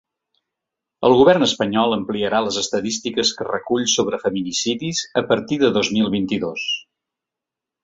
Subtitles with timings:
[1.09, 6.13] El govern espanyol ampliarà les estadístiques que recull sobre feminicidis a partir de dos mil
[6.19, 6.69] vint-i-dos.